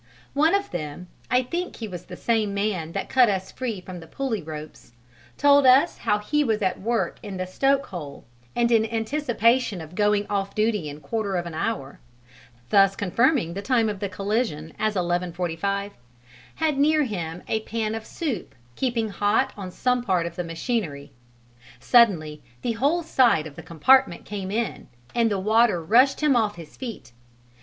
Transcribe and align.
One 0.33 0.55
of 0.55 0.71
them 0.71 1.09
I 1.29 1.43
think 1.43 1.75
he 1.75 1.87
was 1.87 2.05
the 2.05 2.15
same 2.15 2.55
man 2.55 2.93
that 2.93 3.07
cut 3.07 3.29
us 3.29 3.51
free 3.51 3.81
from 3.81 3.99
the 3.99 4.07
pulley 4.07 4.41
ropes 4.41 4.93
told 5.37 5.63
us 5.67 5.99
how 5.99 6.17
he 6.17 6.43
was 6.43 6.63
at 6.63 6.81
work 6.81 7.19
in 7.21 7.37
the 7.37 7.45
stoke 7.45 7.85
hole, 7.85 8.25
and 8.55 8.71
in 8.71 8.83
anticipation 8.83 9.79
of 9.79 9.93
going 9.93 10.25
off 10.25 10.55
duty 10.55 10.89
in 10.89 11.01
quarter 11.01 11.35
of 11.35 11.45
an 11.45 11.53
hour, 11.53 11.99
thus 12.71 12.95
confirming 12.95 13.53
the 13.53 13.61
time 13.61 13.89
of 13.89 13.99
the 13.99 14.09
collision 14.09 14.73
as 14.79 14.95
11.45, 14.95 15.91
had 16.55 16.79
near 16.79 17.03
him 17.03 17.43
a 17.47 17.59
pan 17.59 17.93
of 17.93 18.03
soup 18.03 18.55
keeping 18.75 19.09
hot 19.09 19.53
on 19.55 19.69
some 19.69 20.01
part 20.03 20.25
of 20.25 20.35
the 20.35 20.43
machinery; 20.43 21.11
suddenly 21.79 22.41
the 22.63 22.71
whole 22.71 23.03
side 23.03 23.45
of 23.45 23.55
the 23.55 23.61
compartment 23.61 24.25
came 24.25 24.49
in, 24.49 24.87
and 25.13 25.29
the 25.29 25.37
water 25.37 25.79
rushed 25.79 26.21
him 26.21 26.35
off 26.35 26.55
his 26.55 26.75
feet. 26.75 27.11